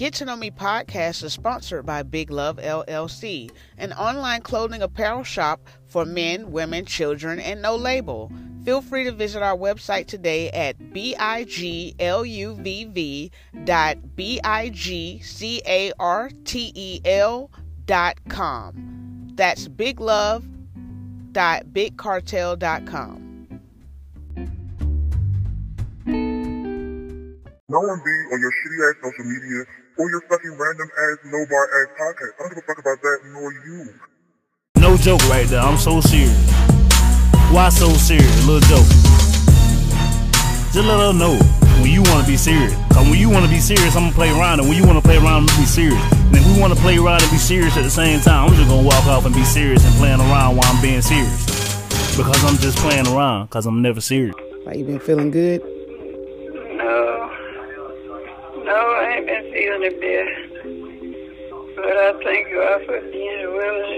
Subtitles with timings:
[0.00, 5.24] Get to Know Me podcast is sponsored by Big Love LLC, an online clothing apparel
[5.24, 8.32] shop for men, women, children, and no label.
[8.64, 11.20] Feel free to visit our website today at bigluv
[13.66, 14.70] dot b-i-g-c-a-r-t-e-l
[17.84, 19.28] dot com.
[19.34, 20.44] That's biglove
[21.32, 21.64] dot
[22.58, 23.26] dot com.
[27.68, 29.66] No one be on your shitty ass social media
[29.98, 32.32] or your fucking random ass no bar ass podcast.
[32.38, 33.94] I don't give a fuck about that nor you.
[34.76, 35.60] No joke right there.
[35.60, 36.36] I'm so serious.
[37.50, 38.44] Why so serious?
[38.44, 38.86] A little joke.
[40.72, 41.36] Just let her know
[41.82, 42.72] when you want to be serious.
[42.92, 44.60] Cause when you want to be serious, I'm gonna play around.
[44.60, 46.00] And when you want to play around, I'm gonna be serious.
[46.12, 48.54] And if we want to play around and be serious at the same time, I'm
[48.54, 52.16] just gonna walk off and be serious and playing around while I'm being serious.
[52.16, 53.48] Because I'm just playing around.
[53.50, 54.34] Cause I'm never serious.
[54.62, 55.79] Why you been feeling good?
[59.20, 61.76] No, I ain't been feeling it bad.
[61.76, 63.38] But I thank God for being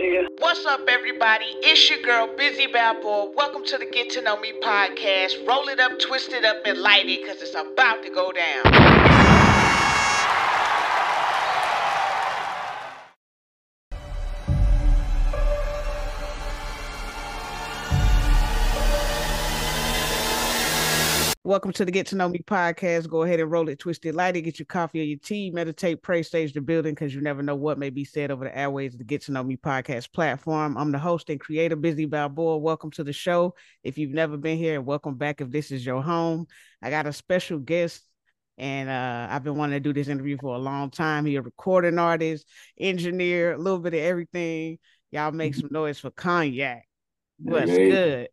[0.03, 0.29] here.
[0.39, 1.45] What's up, everybody?
[1.63, 3.33] It's your girl, Bizzy Balboa.
[3.37, 5.47] Welcome to the Get to Know Me podcast.
[5.47, 9.82] Roll it up, twist it up, and light it because it's about to go down.
[21.45, 23.09] Welcome to the Get to Know Me podcast.
[23.09, 25.51] Go ahead and roll it, twist it, light it, get your coffee or your tea,
[25.51, 28.57] meditate, pray, stage the building because you never know what may be said over the
[28.57, 30.79] airways of the Get to Know Me podcast platform.
[30.79, 32.59] I'm the host and creator, Bizzy Balboa.
[32.59, 33.57] Welcome to the show.
[33.83, 36.47] If you've never been here, welcome back if this is your home.
[36.81, 38.03] I got a special guest
[38.57, 41.27] and uh, I've been wanting to do this interview for a long time.
[41.27, 42.47] He's a recording artist,
[42.79, 44.79] engineer, a little bit of everything.
[45.11, 46.83] Y'all make some noise for Kogniak.
[47.39, 48.29] What's Hey, good?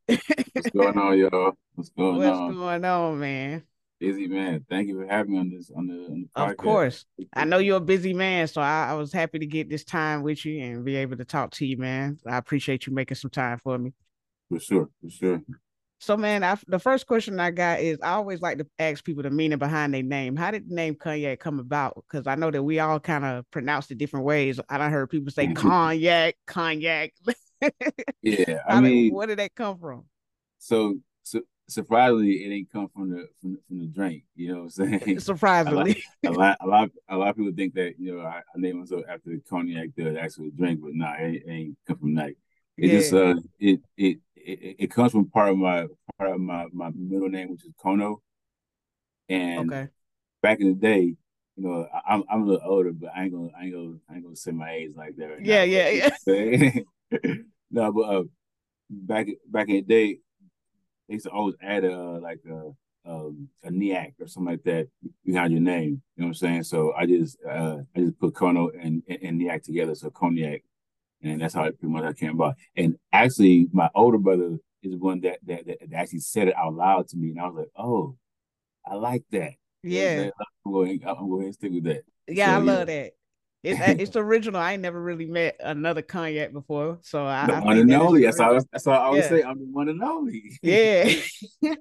[0.54, 1.54] What's going on, y'all?
[1.80, 2.56] What's going What's on?
[2.56, 3.64] going on, man?
[4.02, 4.66] Busy man.
[4.70, 6.52] Thank you for having me on this on the, on the podcast.
[6.52, 7.06] Of course.
[7.34, 10.22] I know you're a busy man, so I, I was happy to get this time
[10.22, 12.20] with you and be able to talk to you, man.
[12.28, 13.94] I appreciate you making some time for me.
[14.50, 15.42] For sure, for sure.
[16.00, 19.24] So, man, I, the first question I got is I always like to ask people
[19.24, 20.36] the meaning behind their name.
[20.36, 21.96] How did the name Kogniak come about?
[21.96, 24.60] Because I know that we all kind of pronounce it different ways.
[24.68, 25.66] I don't heard people say mm-hmm.
[25.70, 27.14] cognac, cognac.
[28.22, 30.04] Yeah, How I did- mean, where did that come from?
[30.58, 30.96] so
[31.70, 34.24] surprisingly, it ain't come from the from, the- from the drink.
[34.36, 35.20] You know what I'm saying?
[35.22, 36.04] Surprisingly.
[36.26, 38.80] a lot, a lot, a lot of people think that you know I, I named
[38.80, 42.16] myself after the cognac, the actual drink, but nah, it, ain't- it ain't come from
[42.16, 42.34] that.
[42.78, 45.86] It just uh, it, it it it comes from part of my
[46.18, 48.18] part of my my middle name, which is Kono,
[49.28, 49.88] and okay.
[50.42, 53.34] back in the day, you know, I, I'm I'm a little older, but I ain't
[53.34, 55.26] gonna I ain't gonna I ain't gonna say my age like that.
[55.30, 55.66] Right Yeah, now.
[55.66, 57.40] yeah, yeah.
[57.72, 58.24] no, but uh,
[58.90, 60.20] back back in the day,
[61.10, 62.72] they used to always add a like a
[63.10, 64.88] um a NIAC or something like that
[65.26, 66.02] behind your name.
[66.16, 66.64] You know what I'm saying?
[66.64, 70.62] So I just uh I just put Kono and and, and NIAC together, so Kogniak,
[71.22, 72.56] and that's how it pretty much I came about.
[72.78, 76.74] And actually, my older brother is the one that that, that actually said it out
[76.76, 78.16] loud to me, and I was like, oh,
[78.86, 79.52] I like that.
[79.84, 80.30] You know I'm Yeah.
[80.66, 82.04] I'm going, I'm going to stick with that.
[82.28, 82.72] Yeah, I So, yeah.
[82.74, 83.14] love that.
[83.62, 84.62] It's uh, it's original.
[84.62, 88.24] I never really met another Kogniak before, so I, The I one and only.
[88.24, 88.58] That's all.
[88.72, 89.30] That's all I always Yeah.
[89.30, 89.44] say.
[89.44, 90.58] I'm the one and only.
[90.62, 91.10] Yeah.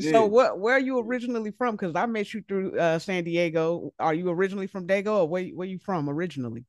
[0.00, 0.30] So is.
[0.30, 0.60] what?
[0.60, 1.74] Where are you originally from?
[1.74, 3.92] Because I met you through uh, San Diego.
[3.98, 6.64] Are you originally from Dago, or where where you from originally?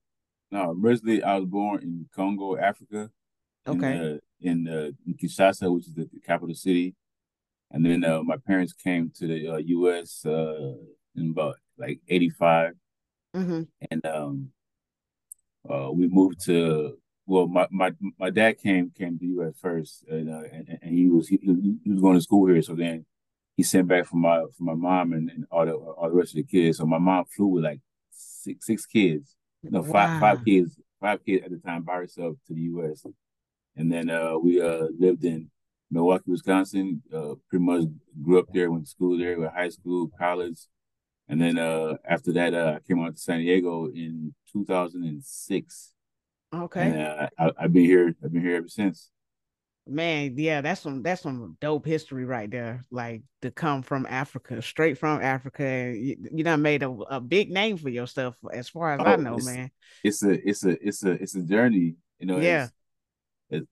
[0.51, 3.11] No, originally I was born in Congo, Africa.
[3.67, 4.13] In, Okay.
[4.15, 6.95] uh, in, uh, in Kinshasa, which is the, the capital city,
[7.69, 10.25] and then uh, my parents came to the uh, U.S.
[10.25, 10.73] Uh,
[11.15, 12.73] in about like '85,
[13.33, 14.51] hmm and um,
[15.69, 16.97] uh, we moved to.
[17.25, 19.53] Well, my, my my dad came came to the U.S.
[19.61, 21.37] first, and uh, and, and he was he,
[21.83, 22.61] he was going to school here.
[22.61, 23.05] So then
[23.55, 26.31] he sent back for my for my mom and, and all the all the rest
[26.31, 26.79] of the kids.
[26.79, 27.81] So my mom flew with like
[28.11, 32.53] six six kids, no five five kids, five kids at the time by herself to
[32.55, 33.05] the U.S.
[33.75, 35.51] And then uh, we uh, lived in
[35.91, 37.03] Milwaukee, Wisconsin.
[37.13, 37.83] Uh, pretty much
[38.23, 40.61] grew up there, went to school there, went to high school, college,
[41.29, 45.93] and then uh, after that, uh, I came out to San Diego in 2006.
[46.53, 46.81] Okay.
[46.81, 48.15] And uh, I, I've been here.
[48.23, 49.09] I've been here ever since.
[49.87, 52.85] Man, yeah, that's some that's some dope history right there.
[52.91, 57.19] Like to come from Africa, straight from Africa, and you, you done made a, a
[57.19, 59.71] big name for yourself, as far as I Oh, know, it's- man.
[60.03, 61.95] It's a it's a it's a it's a journey.
[62.19, 62.37] You know.
[62.39, 62.63] Yeah.
[62.65, 62.73] It's,
[63.61, 63.67] it's,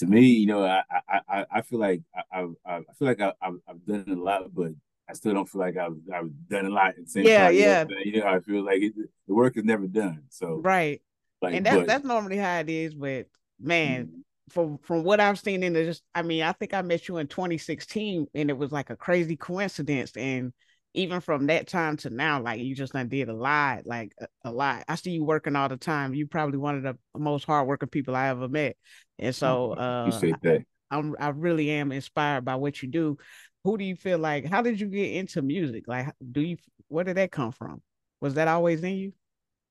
[0.00, 2.02] to me, you know, I I I, I feel like
[2.32, 4.72] I I, I feel like I, I've I've done a lot, but
[5.14, 7.54] I still don't feel like I've I've done a lot at the same Yeah, time.
[7.54, 7.84] Yeah.
[7.84, 7.88] I'm?
[8.04, 10.24] You know, I feel like it, the work is never done.
[10.30, 11.00] So Right.
[11.40, 13.26] like, and that's but, that's normally how it is, but
[13.60, 14.22] man, Mhm.
[14.50, 17.18] from from what I've seen in the just I mean, I think I met you
[17.18, 20.52] in 2016 and it was like a crazy coincidence and
[20.96, 24.26] even from that time to now, like you just done did a lot, like a,
[24.44, 24.84] a lot.
[24.88, 26.14] I see you working all the time.
[26.14, 28.76] You probably one of the most hardworking people I ever met,
[29.18, 30.64] and so uh, you say that.
[30.90, 33.18] I'm I really am inspired by what you do.
[33.64, 34.44] Who do you feel like?
[34.44, 35.88] How did you get into music?
[35.88, 36.58] Like, do you?
[36.88, 37.80] Where did that come from?
[38.20, 39.12] Was that always in you?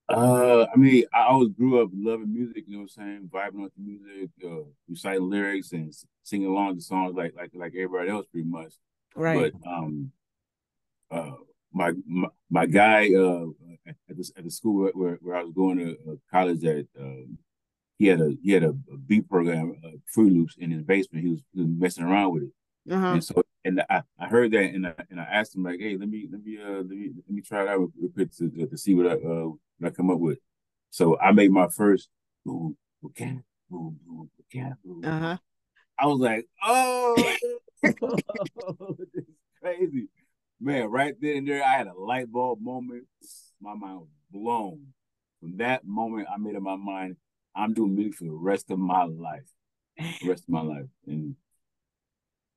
[0.10, 2.66] Uh, I mean, I always grew up loving music.
[2.68, 3.30] You know what I'm saying?
[3.34, 5.94] Vibing with the music, uh, reciting lyrics and
[6.24, 8.74] singing along to songs like like like everybody else, pretty much.
[9.16, 9.54] Right.
[9.54, 10.12] But um,
[11.12, 11.32] uh,
[11.72, 13.46] my my, my guy uh
[13.86, 17.38] at the at the school where where I was going to uh, college at, um,
[18.00, 21.24] he had a he had a, a beat program, uh, Fruity Loops, in his basement.
[21.24, 22.52] He was, he was messing around with it,
[22.90, 23.14] Uh-huh.
[23.14, 25.96] and so and I, I heard that and I, and I asked him like, hey,
[25.98, 28.50] let me let me uh let me let me try it out real quick to,
[28.68, 29.50] to see what I uh
[29.80, 30.40] what I come up with.
[30.90, 32.10] So I made my first
[32.46, 34.30] boom boom boom boom
[34.84, 35.02] boom.
[35.04, 35.38] Uh-huh.
[35.98, 37.32] I was like, oh,
[37.84, 37.96] this
[39.16, 39.26] is
[39.62, 40.08] crazy.
[40.60, 43.06] Man, right then and there, I had a light bulb moment.
[43.62, 44.88] My mind was blown.
[45.40, 47.18] From that moment, I made up my mind,
[47.56, 49.44] I'm doing music for the rest of my life.
[49.98, 50.86] The rest of my life.
[51.06, 51.36] And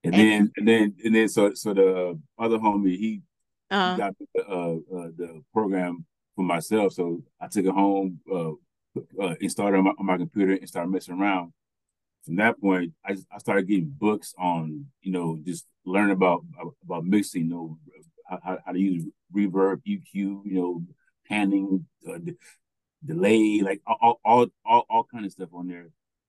[0.07, 3.23] and then and then and then so so the other homie, he,
[3.71, 3.97] Uh-huh.
[3.97, 6.05] got the, uh, uh, the program
[6.35, 6.93] for myself.
[6.93, 8.53] So I took it home, uh,
[9.23, 11.53] uh, installed it on my, on my computer and started messing around
[12.25, 16.45] from that point, I, I started getting books on, you know, just learning about
[16.85, 17.79] about mixing, you know,
[18.29, 19.05] how, how to use
[19.35, 20.83] reverb, EQ, you know,
[21.29, 22.37] panning, uh, de-
[23.05, 25.89] delay, like all, all all all kind of stuff on there.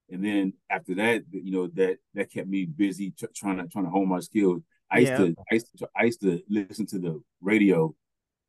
[0.09, 3.85] And then after that, you know, that that kept me busy tr- trying to trying
[3.85, 4.61] to hone my skills.
[4.89, 5.17] I used Yeah.
[5.17, 7.93] to I used to I used to listen to the radio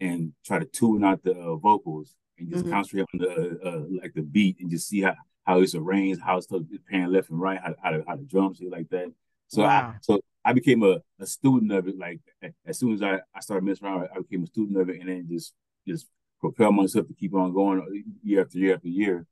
[0.00, 2.70] and try to tune out the uh, vocals and just Mhm.
[2.70, 5.14] concentrate on the uh, like the beat and just see how
[5.44, 6.46] how it's arranged, how it's
[6.90, 9.12] pan left and right, how how the, how the drums hit like that.
[9.49, 9.69] So Wow.
[9.69, 11.99] I so I became a, a student of it.
[11.99, 12.20] Like
[12.64, 15.08] as soon as I, I started messing around, I became a student of it, and
[15.08, 15.55] then just
[15.87, 16.06] just
[16.40, 19.26] propel myself to keep on going year after year after year.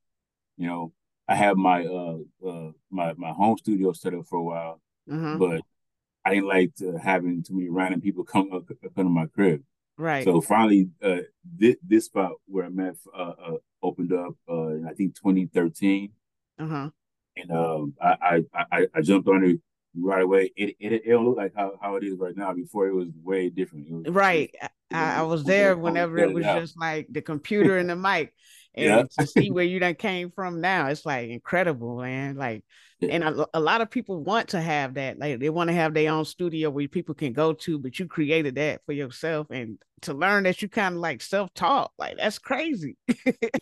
[0.57, 0.93] You know,
[1.29, 4.81] I have my uh uh my my home studio set up for a while,
[5.11, 5.37] Uh-huh.
[5.39, 5.61] but
[6.25, 9.63] I didn't like to having too many random people come up come to my crib.
[9.99, 10.25] Right.
[10.25, 14.87] So finally, uh, this this spot where I'm at uh, uh opened up uh in
[14.87, 16.13] I think 2013,
[16.59, 16.91] uh-huh.
[17.37, 19.61] and um I I I, I jumped on it
[19.99, 20.53] right away.
[20.57, 22.53] It, it it don't look like how, how it is right now.
[22.53, 23.91] Before it was way different.
[23.91, 24.55] Was, Right.
[24.93, 28.35] I, I was there whenever it was just like the computer and the mic.
[28.77, 29.03] And Yeah.
[29.19, 32.37] to see where you done came from now, it's like incredible, man.
[32.37, 32.65] Like,
[33.09, 35.19] and a, a lot of people want to have that.
[35.19, 38.07] Like, they want to have their own studio where people can go to, but you
[38.07, 39.47] created that for yourself.
[39.51, 42.97] And to learn that you kind of like self taught, like, that's crazy.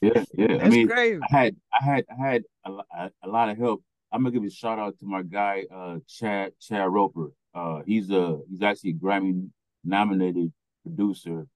[0.01, 0.47] yeah yeah.
[0.59, 1.21] That's I mean, crazy.
[1.31, 3.83] I had I had I had a, a, a lot of help.
[4.13, 7.33] I'm gonna give a shout out to my guy uh Chad Chad Roper.
[7.55, 9.49] Uh he's a he's actually a Grammy
[9.85, 10.53] nominated
[10.83, 11.47] producer.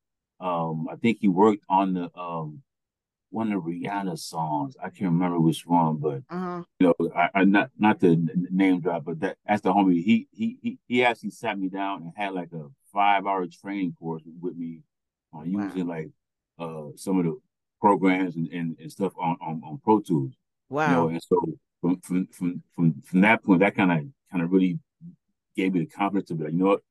[0.41, 2.63] Um I think he worked on the um
[3.31, 4.77] one of Rihanna songs.
[4.83, 6.63] I can't remember which one, but Uh-huh.
[6.81, 8.17] you know, I, I not not the
[8.51, 10.03] name drop, but that that's the homie.
[10.03, 13.95] He he he he actually sat me down and had like a five hour training
[13.99, 14.83] course with me
[15.33, 15.65] on Wow.
[15.67, 16.11] using like
[16.59, 17.39] uh some of the
[17.81, 20.33] programs and, and, and stuff on, on on Pro Tools.
[20.71, 21.09] You know, Wow.
[21.09, 21.45] and so
[21.81, 23.99] from from from from from that point, that kind of
[24.31, 24.79] kind of really
[25.57, 26.83] gave me the confidence to be like, you know what,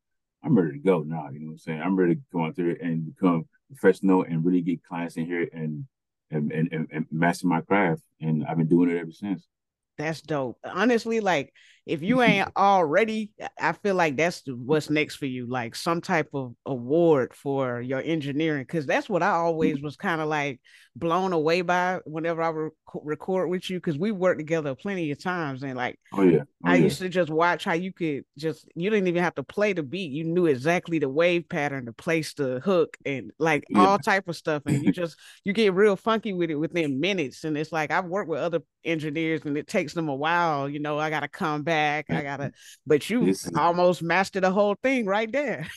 [0.44, 1.30] I'm ready to go now.
[1.30, 1.82] You know what I'm saying?
[1.82, 5.48] I'm ready to go out there and become professional and really get clients in here
[5.54, 5.86] and
[6.32, 8.02] and and, and, and master my craft.
[8.22, 9.48] And I've been doing it ever since.
[9.98, 10.60] That's dope.
[10.64, 11.54] Honestly, like
[11.86, 16.30] if you ain't already, I feel like that's what's next for you, like some type
[16.34, 19.84] of award for your engineering, because that's what I always mm.
[19.84, 20.60] was kind of like
[20.96, 22.74] blown away by whenever I rec-
[23.04, 26.44] record with you, because we worked together plenty of times, and like Oh yeah.
[26.66, 26.84] Oh, I yeah.
[26.84, 29.84] used to just watch how you could just you didn't even have to play the
[29.84, 30.12] beat.
[30.12, 33.80] You knew exactly the wave pattern to place the hook and like Yeah.
[33.80, 34.64] all type of stuff.
[34.66, 37.44] And you just you get real funky with it within minutes.
[37.44, 40.70] And it's like I've worked with other engineers and it takes them a while.
[40.70, 42.06] You know, I gotta come back.
[42.10, 42.52] I gotta
[42.88, 45.68] but you is- almost mastered the whole thing right there.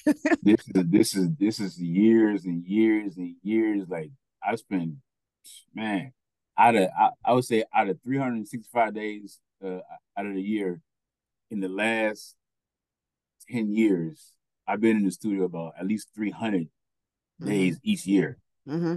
[0.43, 3.89] this is this is this is years and years and years.
[3.89, 4.11] Like
[4.43, 4.95] I spent,
[5.75, 6.13] man,
[6.59, 9.81] out of I, I would say out of 365 days uh,
[10.17, 10.81] out of the year,
[11.51, 12.35] in the last
[13.51, 14.33] 10 years,
[14.67, 16.69] I've been in the studio about at least 300
[17.45, 18.39] days each year.
[18.67, 18.97] hmm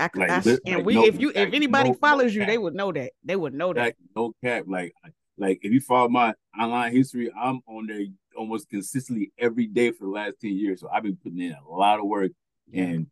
[0.00, 2.34] I, Like, I s- lit- and we no- if you if anybody no- no follows
[2.34, 3.12] you, they would know that.
[3.24, 3.80] They would know that.
[3.80, 4.92] Like no cap, like
[5.38, 8.04] like if you follow my online history, I'm on there
[8.36, 10.80] almost consistently every day for the last 10 years.
[10.80, 12.32] So I've been putting in a lot of work
[12.70, 12.84] Yeah.
[12.84, 13.06] and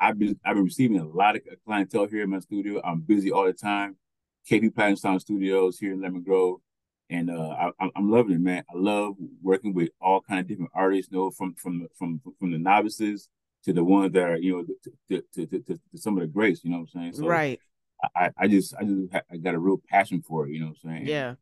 [0.00, 2.80] I've been I've been receiving a lot of clientele here in my studio.
[2.84, 3.96] I'm busy all the time.
[4.48, 6.60] KP Platinum Sound Studios here in Lemon Grove.
[7.10, 8.62] and uh, I, I'm loving it, man.
[8.70, 11.10] I love working with all kind of different artists.
[11.10, 13.28] You know, from from from from the novices
[13.68, 16.26] to the ones that are you know to to, to, to, to some of the
[16.26, 16.64] greats.
[16.64, 17.12] You know what I'm saying?
[17.12, 17.60] So right.
[18.16, 20.52] I, I just I just I got a real passion for it.
[20.52, 21.06] You know what I'm saying?
[21.06, 21.34] Yeah.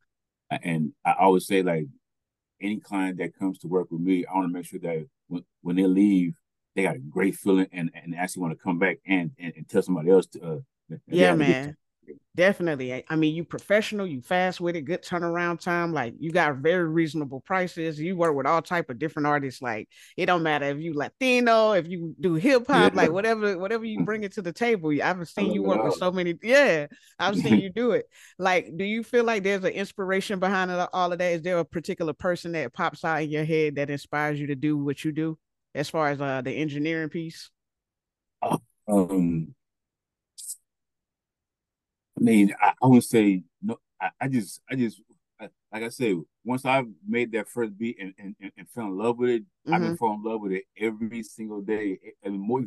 [0.50, 1.86] And I always say like
[2.60, 5.44] any client that comes to work with me, I want to make sure that when,
[5.62, 6.34] when they leave,
[6.74, 9.68] they got a great feeling and, and actually want to come back and, and, and
[9.68, 10.42] tell somebody else to.
[10.42, 11.76] Uh, yeah, man.
[12.34, 13.02] Definitely.
[13.08, 15.94] I mean, you professional, you fast with it, good turnaround time.
[15.94, 17.98] Like you got very reasonable prices.
[17.98, 19.62] You work with all type of different artists.
[19.62, 23.02] Like it don't matter if you Latino, if you do hip hop, yeah.
[23.02, 24.92] like whatever, whatever you bring it to the table.
[25.02, 26.34] I've seen you work with so many.
[26.42, 28.06] Yeah, I've seen you do it.
[28.38, 31.32] Like, do you feel like there's an inspiration behind all of that?
[31.32, 34.54] Is there a particular person that pops out in your head that inspires you to
[34.54, 35.38] do what you do,
[35.74, 37.50] as far as uh, the engineering piece?
[38.88, 39.54] Um,
[42.18, 43.78] I mean, I, I would say no.
[44.00, 45.00] I, I just, I just,
[45.40, 48.96] I, like I said, once I made that first beat and, and, and fell in
[48.96, 49.74] love with it, mm-hmm.
[49.74, 49.96] I've been mm-hmm.
[49.96, 51.98] falling in love with it every single day.
[52.22, 52.62] And the more,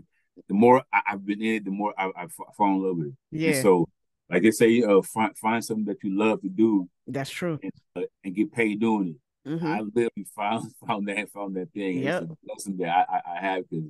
[0.47, 3.07] the more I, have been in it, the more I, I've fallen in love with
[3.07, 3.13] it.
[3.31, 3.51] Yeah.
[3.51, 3.89] And so,
[4.29, 6.87] like they say, uh, find find something that you love to do.
[7.07, 7.59] That's true.
[7.63, 9.49] And, uh, and get paid doing it.
[9.49, 9.67] Mm-hmm.
[9.67, 11.99] I literally found found that found that thing.
[11.99, 12.23] Yep.
[12.23, 13.85] It's a blessing that I, I, I have because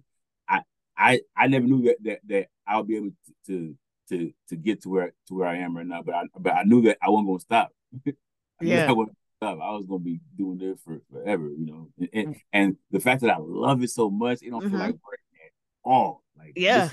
[0.48, 0.62] I,
[0.98, 3.76] I I never knew that that that I'll be able to, to
[4.10, 6.02] to to get to where to where I am right now.
[6.04, 7.72] But I but I knew that I wasn't gonna stop.
[8.62, 8.88] yeah.
[8.90, 9.60] I wasn't stop.
[9.62, 11.90] I was gonna be doing this for forever, you know.
[11.98, 12.42] And, and, mm.
[12.54, 14.72] and the fact that I love it so much, it don't mm-hmm.
[14.72, 15.52] feel like work at
[15.84, 16.24] all.
[16.38, 16.90] Like yeah,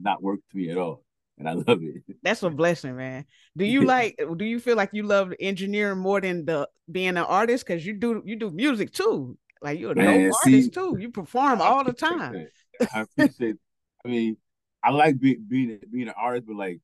[0.00, 1.04] not work to me at all.
[1.38, 2.02] And I love it.
[2.22, 3.24] That's a blessing, man.
[3.56, 7.18] Do you like do you feel like you love engineering more than the being an
[7.18, 7.64] artist?
[7.66, 9.38] Cause you do you do music too.
[9.62, 10.96] Like you're a man, dope see, artist too.
[10.98, 12.48] You perform all the time.
[12.94, 13.56] I appreciate
[14.04, 14.36] I mean,
[14.82, 16.80] I like be, being being an artist, but like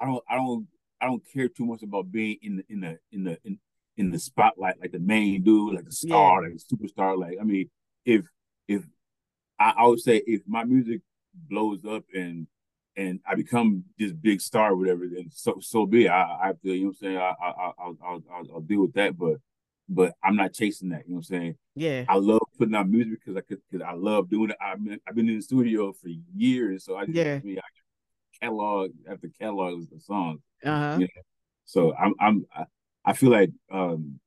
[0.00, 0.66] I don't I don't
[1.00, 3.58] I don't care too much about being in the in the in the in,
[3.96, 6.50] in the spotlight like the main dude, like the star, yeah.
[6.50, 7.18] like superstar.
[7.18, 7.70] Like I mean,
[8.04, 8.24] if
[8.68, 8.82] if
[9.58, 11.00] I, I would say if my music
[11.34, 12.46] blows up and
[12.96, 16.06] and I become this big star, whatever, then so so be.
[16.06, 16.10] It.
[16.10, 18.60] I, I have to, you know, what I'm saying, I I I I'll, I'll, I'll
[18.60, 19.18] deal with that.
[19.18, 19.36] But
[19.88, 21.04] but I'm not chasing that.
[21.06, 21.54] You know what I'm saying?
[21.74, 22.04] Yeah.
[22.08, 24.56] I love putting out music because I could because I love doing it.
[24.60, 27.40] I've been I've been in the studio for years, so I just yeah.
[27.44, 30.40] I, catalog after catalog of the songs.
[30.64, 30.96] Uh-huh.
[30.98, 31.22] You know?
[31.64, 32.46] So I'm I'm
[33.04, 34.18] I feel like um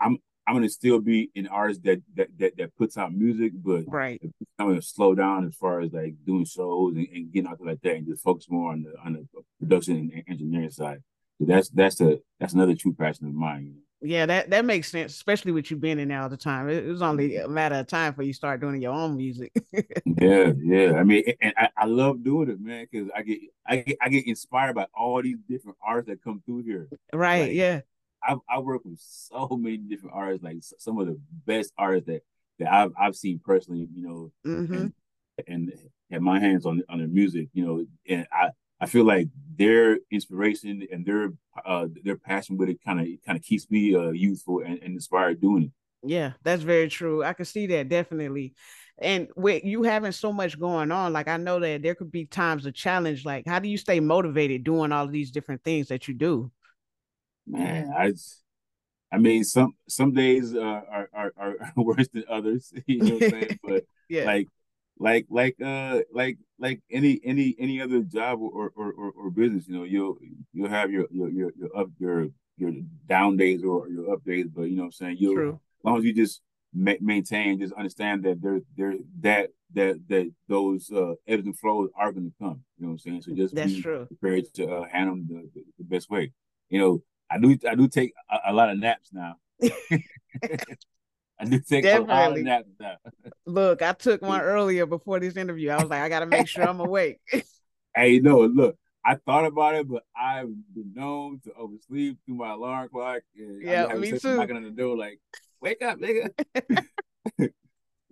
[0.00, 3.84] I'm I'm gonna still be an artist that that that, that puts out music, but
[3.86, 4.20] right.
[4.58, 7.80] I'm gonna slow down as far as like doing shows and, and getting out like
[7.82, 11.02] that and just focus more on the on the production and engineering side.
[11.38, 13.64] So that's that's a that's another true passion of mine.
[13.64, 13.78] You know?
[14.06, 16.68] Yeah, that that makes sense, especially with you being in there all the time.
[16.68, 19.50] It, it was only a matter of time for you start doing your own music.
[19.72, 20.92] yeah, yeah.
[20.98, 24.08] I mean, and I, I love doing it, man, because I get I get I
[24.10, 26.88] get inspired by all these different artists that come through here.
[27.14, 27.48] Right.
[27.48, 27.80] Like, yeah.
[28.22, 32.22] I've I work with so many different artists, like some of the best artists that
[32.58, 33.88] that I've I've seen personally.
[33.94, 34.74] You know, mm-hmm.
[34.74, 34.92] and,
[35.48, 35.72] and
[36.10, 37.48] had my hands on on their music.
[37.54, 38.50] You know, and I
[38.80, 41.32] I feel like their inspiration and their
[41.64, 44.94] uh their passion with it kind of kind of keeps me uh youthful and, and
[44.94, 45.70] inspired doing it.
[46.06, 47.24] Yeah, that's very true.
[47.24, 48.54] I can see that definitely.
[48.98, 52.26] And with you having so much going on, like I know that there could be
[52.26, 53.24] times of challenge.
[53.24, 56.52] Like, how do you stay motivated doing all of these different things that you do?
[57.46, 58.12] Man, I,
[59.12, 62.72] I mean, some some days uh, are, are are worse than others.
[62.86, 63.58] You know what I'm saying?
[63.62, 64.24] But yeah.
[64.24, 64.48] like
[64.98, 69.66] like like uh like like any any any other job or or, or, or business
[69.66, 70.16] you know you'll
[70.52, 72.70] you'll have your your your, your up your your
[73.06, 75.16] down days or your up days but you know what i'm saying?
[75.18, 76.40] You as long as you just
[76.72, 81.90] ma- maintain just understand that there there that that that those uh ebbs and flows
[81.96, 83.22] are going to come you know what i'm saying?
[83.22, 84.06] So just That's be true.
[84.06, 86.32] prepared to uh, handle them the, the, the, best way.
[86.68, 89.36] You know i do i do take a, a lot of naps now
[91.44, 92.42] I do take Definitely.
[92.42, 95.70] a lot of Look, I took one earlier before this interview.
[95.70, 97.20] I was like, I gotta make sure I'm awake.
[97.96, 102.52] hey, no, look, I thought about it, but I've been known to oversleep through my
[102.52, 103.22] alarm clock.
[103.34, 104.36] yeah, me too.
[104.36, 105.20] Knocking on the door, like,
[105.60, 106.30] wake up, nigga.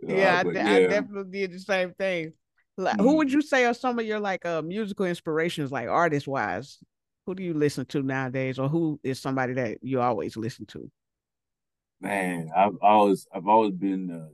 [0.07, 2.35] yeah, I, yeah, I, definitely did the same thing.
[2.77, 3.07] Like, mm-hmm.
[3.07, 6.79] Who would you say are some of your like uh musical inspirations, like artist wise?
[7.27, 10.91] Who do you listen to nowadays, or who is somebody that you always listen to?
[12.03, 14.29] Man, I've always I've always been a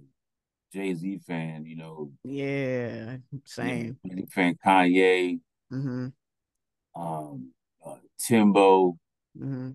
[0.72, 1.66] Jay Z fan.
[1.66, 2.10] You know.
[2.24, 3.98] Yeah, same.
[4.30, 5.38] fan Kanye.
[5.70, 6.06] Mm-hmm.
[7.00, 7.50] Um,
[7.84, 8.98] uh, Timbo.
[9.38, 9.72] Mm-hmm.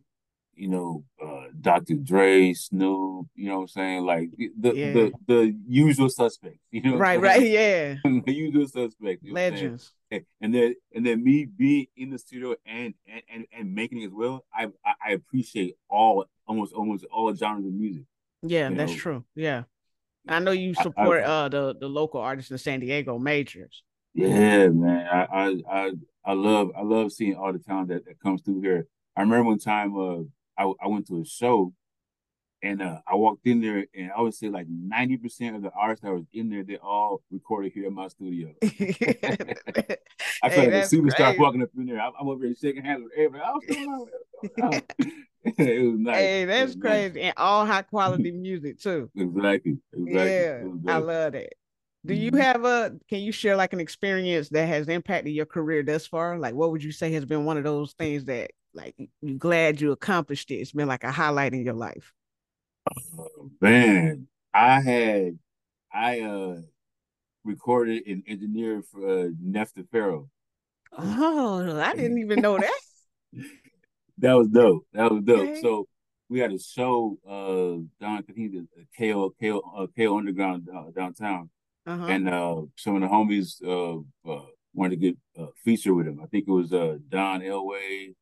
[0.55, 1.95] You know, uh, Dr.
[1.95, 3.27] Dre, Snoop.
[3.35, 4.05] You know what I'm saying?
[4.05, 4.93] Like the yeah.
[4.93, 6.65] the the usual suspects.
[6.71, 6.97] You know.
[6.97, 7.21] Right.
[7.21, 7.43] Right.
[7.43, 7.95] Yeah.
[8.03, 9.23] the usual suspects.
[9.29, 9.93] Legends.
[10.41, 14.07] And then and then me being in the studio and and and, and making it
[14.07, 14.45] as well.
[14.51, 18.03] I I appreciate all almost almost all genres of music.
[18.41, 18.97] Yeah, that's know.
[18.97, 19.25] true.
[19.35, 19.63] Yeah.
[20.27, 23.83] I know you I- I- support uh the the local artists in San Diego majors.
[24.13, 25.07] Yeah, man.
[25.07, 25.91] I, I I
[26.25, 28.87] I love I love seeing all the talent that, that comes through here.
[29.15, 30.19] I remember one time uh
[30.57, 31.73] I I went to a show
[32.63, 36.03] and uh I walked in there and I would say like 90% of the artists
[36.03, 38.49] that was in there, they all recorded here in my studio.
[38.63, 41.99] I Hey, felt like a superstar walking up in there.
[41.99, 43.43] I'm, I'm over here shaking hands with everybody.
[43.43, 44.09] I was still
[45.57, 46.17] it was nice.
[46.19, 46.81] Hey, that's nice.
[47.11, 47.21] crazy.
[47.21, 49.09] And all high quality music too.
[49.15, 49.77] Exactly.
[49.93, 50.13] Exactly.
[50.13, 51.53] Yeah, I love that.
[52.05, 52.39] Do you Mhm.
[52.39, 56.37] have a can you share like an experience that has impacted your career thus far?
[56.37, 59.79] Like what would you say has been one of those things that like you glad
[59.79, 60.55] you accomplished it?
[60.55, 62.11] It's been like a highlight in your life.
[62.91, 65.39] Oh, man, I had
[65.93, 66.61] I uh
[67.43, 70.29] recorded and engineered for uh, Nef the Pharaoh.
[70.97, 72.79] Oh, I didn't even know that.
[74.19, 74.85] That was dope.
[74.93, 75.39] That was dope.
[75.49, 75.61] Okay.
[75.61, 75.87] So
[76.29, 80.91] we had a show uh down I think the KO KO uh, KO Underground uh,
[80.95, 81.49] downtown,
[81.85, 82.05] Uh-huh.
[82.05, 83.99] and uh some of the homies uh,
[84.31, 86.19] uh wanted to get a feature with him.
[86.23, 88.13] I think it was uh Don Elway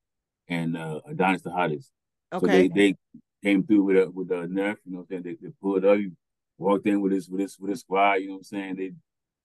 [0.48, 1.92] and uh Adonis the Hottest.
[2.40, 2.68] So okay.
[2.68, 2.96] they they
[3.44, 5.24] came through with a with a nerf, you know what I'm saying?
[5.24, 6.12] They, they pulled up, he
[6.58, 8.76] walked in with his with his with his squad, you know what I'm saying?
[8.76, 8.92] They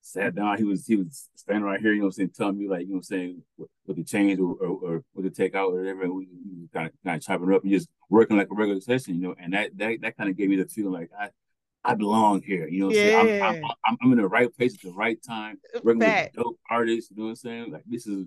[0.01, 2.59] sat down, he was he was standing right here, you know what I'm saying, telling
[2.59, 5.23] me like, you know what I'm saying, what, what to change or, or, or what
[5.23, 6.03] to take out or whatever.
[6.03, 6.29] And we,
[6.61, 9.15] we kind of kind of chopping it up and just working like a regular session,
[9.17, 11.31] you know, and that that that kind of gave me the feeling like I
[11.85, 13.15] I belong here, you know what I'm saying?
[13.43, 13.69] I'm, I'm, Yeah.
[13.85, 16.37] I'm I'm in the right place at the right time, working Fact.
[16.37, 17.73] with dope artists, you know what I'm saying?
[17.73, 18.27] Like this is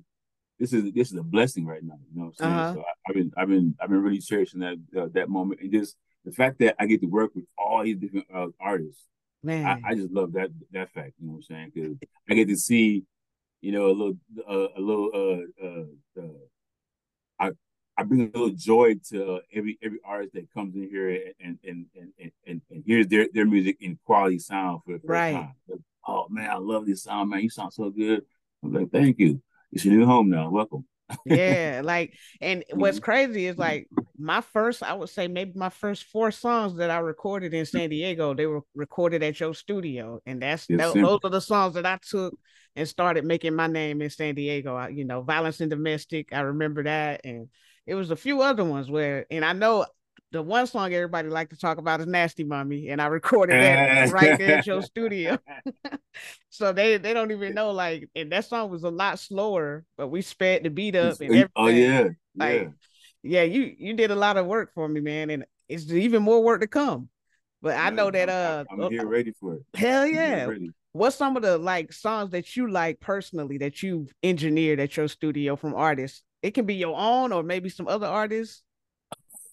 [0.59, 1.97] this is this is a blessing right now.
[2.11, 2.59] You know what I'm saying?
[2.59, 2.73] Uh-huh.
[2.73, 5.71] So I, I've been I've been I've been really cherishing that uh, that moment and
[5.71, 9.05] just the fact that I get to work with all these different uh, artists.
[9.41, 9.65] Man.
[9.65, 11.13] I, I just love that that fact.
[11.19, 11.71] You know what I'm saying?
[11.73, 11.97] Because
[12.29, 13.03] I get to see,
[13.61, 16.27] you know, a little uh, a little uh, uh, uh
[17.39, 17.51] I
[17.97, 21.85] I bring a little joy to every every artist that comes in here and and
[21.95, 25.33] and and, and, and hears their their music in quality sound for the first Right.
[25.33, 25.53] time.
[25.69, 27.41] Like, oh man, I love this sound, man.
[27.41, 28.25] You sound so good.
[28.61, 29.41] I'm like, thank you.
[29.71, 30.49] It's your new home now.
[30.49, 30.85] Welcome.
[31.25, 36.05] yeah, like, and what's crazy is like my first, I would say maybe my first
[36.05, 40.41] four songs that I recorded in San Diego, they were recorded at your studio, and
[40.41, 41.01] that's Yes, sir.
[41.01, 42.37] those are the songs that I took
[42.75, 44.75] and started making my name in San Diego.
[44.75, 47.47] I, you know, violence and domestic, I remember that, and
[47.85, 49.85] it was a few other ones where, and I know
[50.31, 54.11] the one song everybody like to talk about is Nasty Mommy, and I recorded that
[54.11, 55.37] right there at your studio.
[56.49, 60.09] So they they don't even know like, and that song was a lot slower, but
[60.09, 61.49] we sped the beat up and everything.
[61.55, 62.71] oh yeah, Like,
[63.23, 63.41] yeah.
[63.41, 66.43] yeah, you you did a lot of work for me, man, and it's even more
[66.43, 67.09] work to come.
[67.61, 69.61] But I know that uh, I'm, here ready for it.
[69.75, 70.49] hell yeah.
[70.91, 75.07] What's some of the like songs that you like personally that you've engineered at your
[75.07, 76.23] studio from artists?
[76.41, 78.63] It can be your own or maybe some other artists.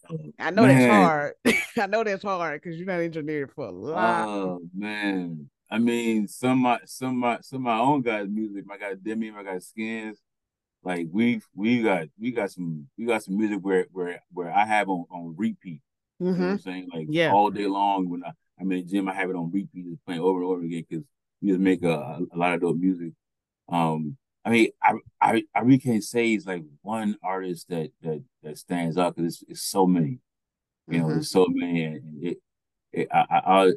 [0.39, 1.35] I know that's hard.
[1.79, 4.29] I know that's hard because you're not engineered for a lot.
[4.29, 5.49] Oh man.
[5.71, 8.65] I mean, some of my some my some my own guys' music.
[8.67, 10.21] My guy Demi, my guy Skins.
[10.85, 14.65] Like we we got we got some we got some music where where where I
[14.65, 15.81] have on on repeat.
[16.21, 16.51] You know what.
[16.53, 16.89] I'm saying?
[16.95, 17.33] Like Yeah.
[17.33, 20.05] all day long when I I'm in the gym, I have it on repeat, just
[20.07, 21.05] playing over and over again because
[21.43, 23.13] we just make a, a lot of dope music.
[23.69, 24.17] Um,
[24.47, 28.59] I mean, I I I really can't say it's like one artist that that that
[28.59, 30.21] stands out because it's, it's so many.
[30.89, 31.15] You know, Mhm.
[31.15, 32.39] there's so many, and it,
[32.93, 33.73] it I, I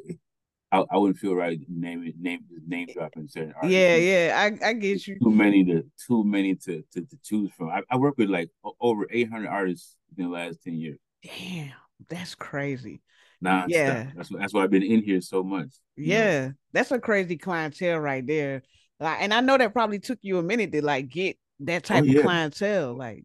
[0.72, 3.74] I I wouldn't feel right naming name name dropping certain artists.
[3.74, 5.16] Yeah, yeah, I, I get you.
[5.20, 7.70] Too many to too many to to, to choose from.
[7.70, 11.72] I, I work with like over 800 artists in the last 10 years, Damn,
[12.08, 13.02] that's crazy.
[13.42, 13.70] nonstop.
[13.70, 14.06] Yeah.
[14.14, 15.68] That's why that's why I've been in here so much.
[15.96, 16.14] you know?
[16.14, 18.62] Yeah, that's a crazy clientele right there.
[19.00, 21.94] Like, and I know that probably took you a minute to like get that oh,
[21.94, 22.18] type Oh, yeah.
[22.18, 22.94] of clientele.
[22.94, 23.24] Like,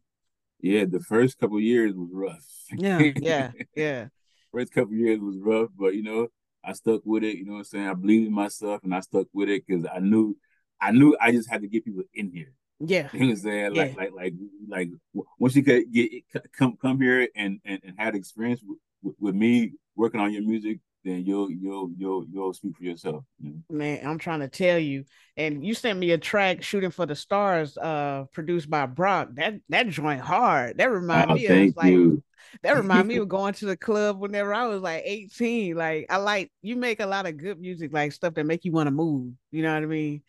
[0.62, 2.46] Yeah, the first couple years was rough.
[2.78, 4.08] yeah, yeah, yeah.
[4.52, 6.28] first couple years was rough, but you know,
[6.64, 7.38] I stuck with it.
[7.38, 7.88] You know what I'm saying?
[7.88, 10.36] I believed in myself and I stuck with it because I knew,
[10.82, 12.54] I knew I just had to get people in here.
[12.80, 13.74] Yeah, You know what I'm saying?
[13.76, 14.04] Like, Yeah.
[14.04, 14.34] like, like,
[14.68, 14.90] like,
[15.38, 16.10] once you could get
[16.58, 20.42] come come here and and, and have experience with, with, with me working on your
[20.44, 23.24] music, then you'll you'll you'll you'll speak for yourself.
[23.70, 25.06] Man, I'm trying to tell you.
[25.38, 29.30] And you sent me a track shooting for the stars, uh, produced by Brock.
[29.34, 30.78] That that joint hard.
[30.78, 32.24] That remind Oh, me of like you.
[32.64, 35.76] that remind me of going to the club whenever I was like 18.
[35.76, 38.72] Like I like you make a lot of good music, like stuff that make you
[38.72, 39.34] want to move.
[39.52, 40.24] You know what I mean?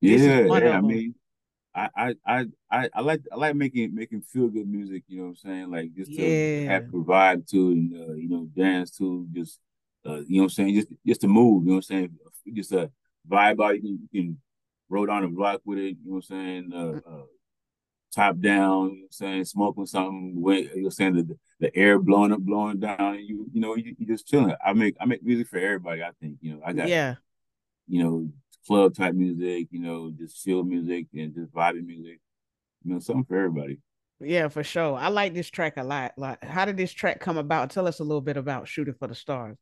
[0.00, 0.76] Yeah, yeah.
[0.78, 1.14] I mean,
[1.74, 2.14] I, I,
[2.70, 5.04] I, I, like, I like making making feel good music.
[5.08, 5.70] You know what I'm saying?
[5.70, 6.68] Like just to Yeah.
[6.68, 9.26] have vibe to, and uh, you know, dance to.
[9.32, 9.60] Just,
[10.06, 10.74] uh, you know what I'm saying?
[10.74, 11.64] Just, just to move.
[11.64, 12.10] You know what I'm saying?
[12.54, 12.90] Just a
[13.28, 13.74] vibe out.
[13.76, 14.38] You can, you can
[14.88, 15.96] roll down the block with it.
[16.02, 16.70] You know what I'm saying?
[16.74, 17.22] Uh, uh,
[18.14, 21.98] top down, you know what I'm saying, smoking something, you know, saying the the air
[21.98, 24.54] blowing up, blowing down, and you you know you, you just chilling.
[24.64, 26.02] I make I make music for everybody.
[26.02, 27.16] I think you know I got Yeah.
[27.86, 28.28] you know
[28.66, 32.20] club type music, you know just chill music and just vibing music.
[32.84, 33.78] You know something for everybody.
[34.20, 34.96] Yeah, for sure.
[34.96, 36.12] I like this track a lot.
[36.16, 37.70] Like, how did this track come about?
[37.70, 39.56] Tell us a little bit about Shooting for the Stars.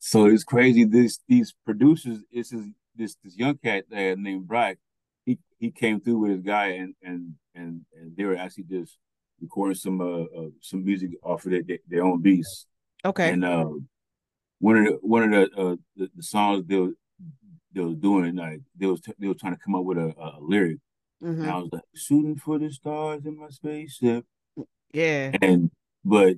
[0.00, 0.84] So it's crazy.
[0.84, 4.76] This these producers, it's this this this young cat uh, named Brock.
[5.26, 8.96] He he came through with his guy and and and and they were actually just
[9.40, 12.66] recording some uh, uh some music off of their, their own beats.
[13.04, 13.30] Okay.
[13.30, 13.66] And uh,
[14.58, 16.92] one of the one of the uh the, the songs they were
[17.72, 20.38] they was doing like they was they were trying to come up with a, a
[20.40, 20.78] lyric.
[21.22, 21.42] Mhm.
[21.42, 24.24] And I was like shooting for the stars in my spaceship,
[24.94, 25.36] Yeah.
[25.42, 25.70] and
[26.02, 26.36] but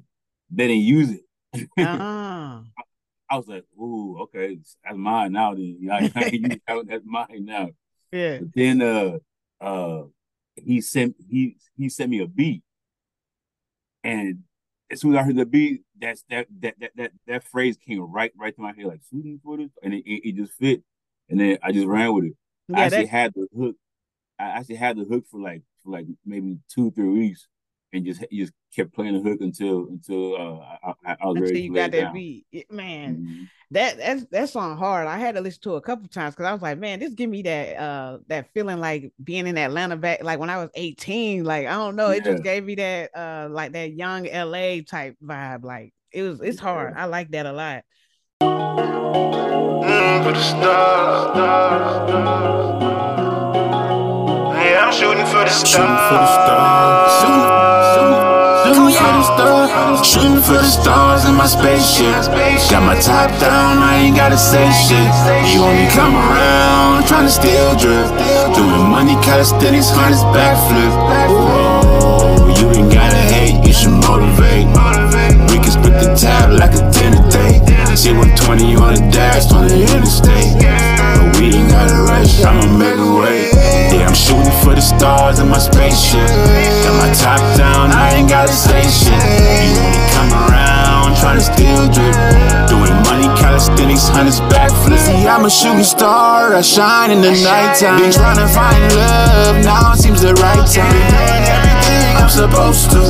[0.51, 1.69] they didn't use it.
[1.79, 2.65] Ah.
[3.33, 6.77] I was like, "Ooh, okay, that's mine now." Then you know, I can't use that
[6.77, 7.71] one, that's mine now.
[8.13, 8.39] Yeah.
[8.41, 9.19] But then, uh,
[9.61, 10.03] uh,
[10.57, 12.63] he sent he he sent me a beat,
[14.05, 14.41] and
[14.91, 18.01] as soon as I heard the beat, that's that that that that, that phrase came
[18.01, 20.83] right right to my head, like shooting for this, and it, it, it just fit,
[21.31, 22.35] and then I just ran with it.
[22.75, 23.77] I actually That, had the hook.
[24.39, 27.49] I actually had the hook for like for like maybe two three weeks,
[27.95, 31.43] and just just kept playing the hook until until uh, I, I, I was until
[31.43, 32.15] ready you to lay got that down.
[32.15, 32.47] beat.
[32.53, 33.49] It- man, Mhm.
[33.73, 35.07] that that's that song hard.
[35.07, 37.13] I had to listen to it a couple times because I was like, man, this
[37.15, 40.71] give me that uh that feeling like being in Atlanta back like when I was
[40.75, 41.45] 18.
[41.45, 45.17] Like, I don't know, it just gave me that uh like that young LA type
[45.23, 45.65] vibe.
[45.65, 46.95] Like it was it's hard.
[46.97, 47.85] I like that a lot.
[48.43, 52.83] Mm, for the stars, stars, stars.
[54.65, 57.13] Yeah, I'm shooting for the Shooting for the stars.
[57.21, 57.43] Shooting,
[57.95, 58.32] shooting,
[58.63, 60.07] shooting for the stars.
[60.07, 62.15] Shooting for the stars in my spaceship.
[62.71, 65.11] Got my top down, I ain't gotta say shit.
[65.51, 68.13] You only come around trying to steal drift.
[68.55, 70.93] Doing money calisthenics, hundreds backflip.
[71.29, 74.67] Whoa, you ain't gotta hate, you should motivate.
[75.51, 77.63] We can split the tab like a dinner date.
[77.97, 80.57] See 120 on the dash on the interstate.
[80.59, 83.72] But we ain't gotta rush, I'ma make a way.
[83.93, 86.27] Yeah, I'm shooting for the stars in my spaceship.
[86.27, 89.13] Got my top down, I ain't gotta say shit.
[89.13, 92.17] You only come around trying to steal drip.
[92.73, 94.99] Doing money calisthenics, hundreds backflip.
[94.99, 98.01] See, I'm a shooting star, I shine in the nighttime.
[98.01, 100.89] Been trying to find love, now it seems the right time.
[101.53, 103.03] Everything I'm supposed to.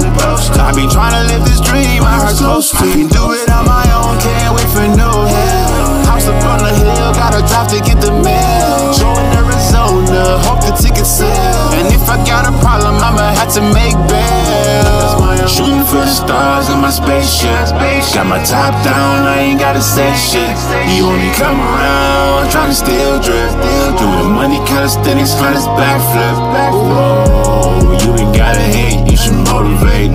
[0.60, 2.82] I've been trying to live this dream, my heart's close to.
[2.82, 4.11] I can do it on my own,
[16.92, 17.72] spaceship.
[18.14, 20.52] Got my top down, I ain't gotta say shit.
[20.92, 23.56] You only come around trying to steal drift.
[23.98, 26.36] Doing money calisthenics, hundreds backflip.
[26.70, 30.12] Whoa, you ain't gotta hate, you should motivate.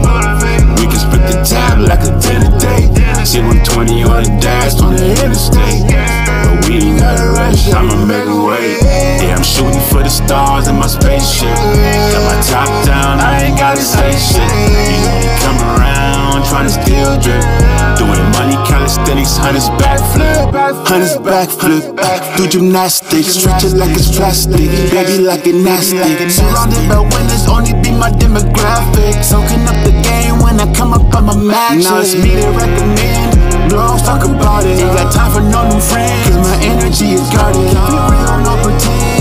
[0.77, 2.93] We can split the tab like a dinner date.
[3.25, 5.89] See 120 on the dash on the interstate.
[5.89, 8.56] But we ain't gotta rush, I'ma make a way.
[9.21, 11.55] Yeah, I'm shooting for the stars in my spaceship.
[11.55, 14.43] Got my top down, I ain't gotta say shit.
[14.43, 17.43] You only come around trying to steal drip.
[17.97, 20.53] Doing money calisthenics, hundreds backflip.
[20.87, 21.83] Hundreds backflip.
[22.37, 24.69] Do gymnastics, stretch it like it's plastic.
[24.91, 26.35] Baby, like gymnastics.
[26.35, 29.23] Surrounded by winners, only be my demographic.
[29.23, 31.83] Soaking up the game when I come up on my match.
[31.83, 33.26] Now it's me to recommend.
[33.69, 34.79] Blogs talk about it.
[34.79, 36.27] Ain't got time for no new friends.
[36.27, 37.67] Cause my energy is guarded.
[37.67, 39.16] Keep it real, no pretend.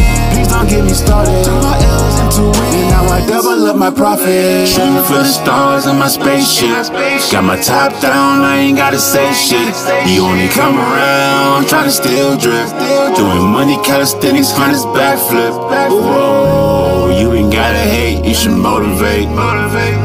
[0.46, 1.44] Please don't get me started.
[1.44, 2.90] Turn my L's into wins.
[2.90, 4.68] Now I double up my profit.
[4.68, 6.86] Shooting for the stars in my spaceship.
[7.32, 9.74] Got my top down, I ain't gotta say shit.
[10.06, 12.78] You only come around trying to steal drift.
[13.16, 15.50] Doing money calisthenics, hundreds backflip.
[15.90, 19.26] Whoa, you ain't gotta hate, you should motivate.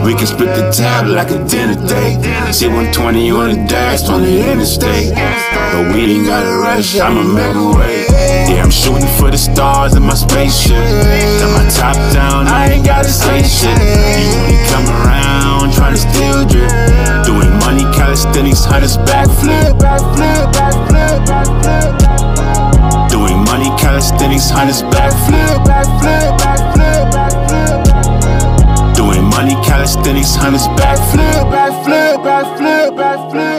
[0.04, 2.17] We can split the tab like a dinner date.
[2.51, 5.13] See 120 on the dash on the interstate.
[5.13, 8.31] But we ain't gotta rush, I'ma make a way.
[8.52, 10.76] Yeah, I'm shooting for the stars in my spaceship.
[10.76, 13.80] Got my top down, I ain't gotta say shit.
[13.80, 16.68] You only come around trying to steal drip.
[17.24, 19.80] Doing money calisthenics, hundreds backflip.
[23.08, 25.64] Doing money calisthenics, hundreds backflip.
[29.00, 30.76] Doing money calisthenics, backflip.
[30.76, 33.51] Backflip, backflip, backflip, backflip.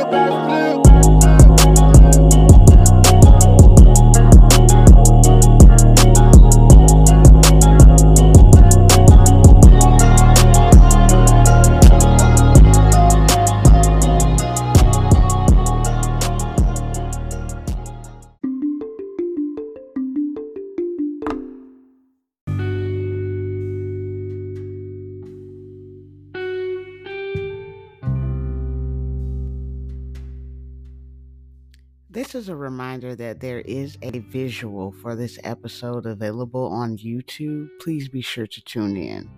[32.23, 37.69] Just as a reminder that there is a visual for this episode available on YouTube,
[37.81, 39.29] please be sure to tune in.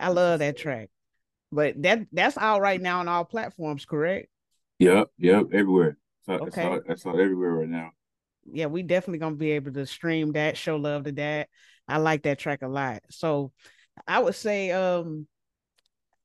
[0.00, 0.88] I love that track.
[1.52, 4.26] But that that's out right now on all platforms, correct?
[4.80, 5.96] Yep, yep, everywhere.
[6.26, 6.66] So that's Okay.
[6.66, 7.92] all that's all everywhere right now.
[8.52, 11.48] Yeah, we definitely gonna be able to stream that, show love to that.
[11.86, 13.04] I like that track a lot.
[13.08, 13.52] So
[14.08, 15.28] I would say, um,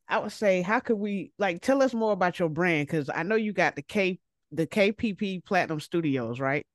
[0.10, 2.88] I would say, how could we like tell us more about your brand?
[2.88, 4.20] Because I know you got the K
[4.52, 6.66] the KPP Platinum Studios, right?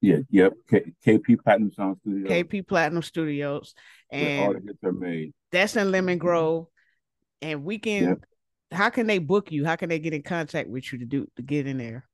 [0.00, 0.54] Yeah, yep.
[0.70, 2.28] K- KP Platinum Sound Studio.
[2.28, 3.74] KP Platinum Studios,
[4.12, 5.32] all and the hits are made.
[5.50, 6.66] that's in Lemon Grove.
[7.42, 8.18] And we can, Yep.
[8.72, 9.64] how can they book you?
[9.64, 12.06] How can they get in contact with you to do to get in there?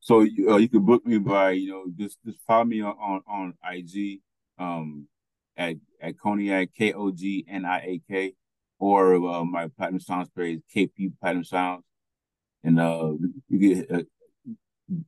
[0.00, 2.94] So you, uh, you can book me by you know just just follow me on
[3.00, 4.20] on, on IG
[4.58, 5.06] um
[5.56, 8.34] at at Kogniak K O G N I A K
[8.78, 11.84] or uh, my Platinum Sounds page KP Platinum Sounds
[12.62, 13.12] and uh
[13.48, 14.02] you get uh,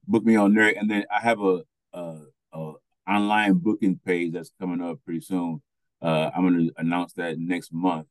[0.07, 2.21] book me on there and then I have a a,
[2.53, 2.73] a
[3.09, 5.63] online booking page that's coming up pretty soon.
[6.03, 8.07] Uh, I'm gonna announce that next month.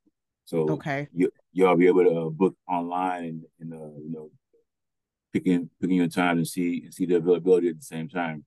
[0.46, 1.08] So Okay.
[1.14, 4.32] you y'all be able to uh, book online and, and uh, you know
[5.34, 8.46] picking picking your time and see and see the availability at the same time.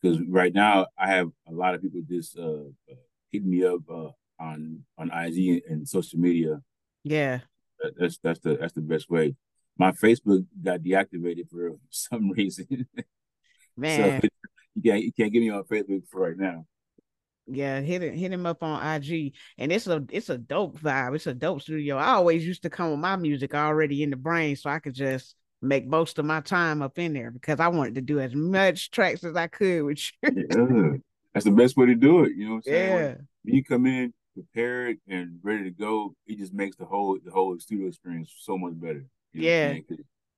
[0.00, 2.94] Because right now I have a lot of people just uh, uh
[3.30, 6.60] hitting me up uh, on on IG and social media.
[7.04, 7.40] Yeah.
[7.80, 9.36] That, that's that's the that's the best way.
[9.78, 12.86] My Facebook got deactivated for some reason,
[13.76, 14.20] Man.
[14.20, 14.28] so
[14.74, 16.66] you can't you can't get me on Facebook for right now.
[17.52, 21.16] Yeah, hit it, hit him up on IG, and it's a it's a dope vibe.
[21.16, 21.96] It's a dope studio.
[21.96, 24.94] I always used to come with my music already in the brain, so I could
[24.94, 28.34] just make most of my time up in there because I wanted to do as
[28.34, 30.30] much tracks as I could with you.
[30.32, 30.98] Yeah.
[31.34, 32.32] That's the best way to do it.
[32.36, 32.98] You know what I'm saying?
[32.98, 37.18] Yeah, when you come in prepared and ready to go, it just makes the whole
[37.22, 39.04] the whole studio experience so much better.
[39.32, 39.74] Yeah.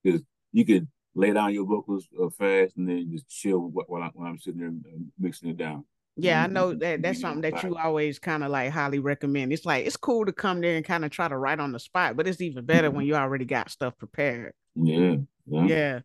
[0.02, 4.10] because you could lay down your vocals uh, fast and then just chill while I,
[4.14, 5.84] while I'm sitting there uh, mixing it down.
[6.16, 6.42] yeah.
[6.42, 9.52] I know that that's something that you always kind of like highly recommend.
[9.52, 11.78] It's like it's cool to come there and kind of try to write on the
[11.78, 14.52] spot, but it's even better when you already got stuff prepared.
[14.74, 16.00] Yeah, yeah, Yeah,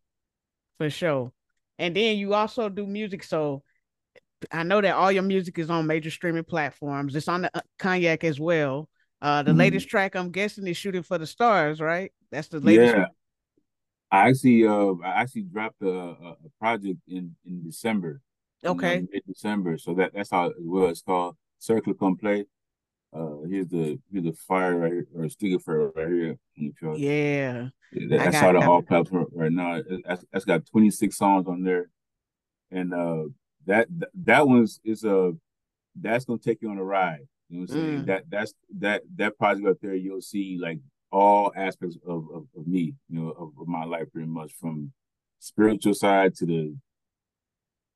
[0.77, 1.31] for sure.
[1.79, 3.63] And then you also do music, so
[4.51, 7.15] I know that all your music is on major streaming platforms.
[7.15, 8.87] It's on the uh, Kogniak as well.
[9.21, 9.57] Uh, the Mhm.
[9.57, 12.11] latest track I'm guessing is "Shooting for the Stars," right?
[12.31, 12.95] That's the latest.
[12.95, 13.05] yeah.
[14.11, 18.21] I actually uh I actually dropped a, a, project in in December.
[18.63, 19.05] in, uh, Okay.
[19.11, 19.77] mid-December.
[19.79, 20.91] So that that's how it was.
[20.91, 22.47] It's called Circle Complete.
[23.11, 26.37] Uh, here's the here's the fire right here, or sticker fire right here.
[26.55, 27.69] Yeah.
[27.91, 29.81] Yeah, that- that's how the all platform right now.
[30.05, 31.89] That's, that's got 26 songs on there,
[32.71, 33.23] and uh,
[33.67, 33.87] that
[34.25, 35.33] that- one's is a
[35.99, 37.27] that's gonna take you on a ride.
[37.49, 38.01] You know what I'm saying?
[38.01, 38.05] Mm.
[38.07, 39.95] That that's that that project up there.
[39.95, 40.79] You'll see like
[41.11, 44.91] all aspects of of, of me, you know, of, of my life, pretty much from
[45.39, 46.75] spiritual side to the